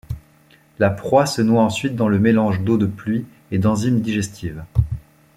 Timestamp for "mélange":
2.17-2.61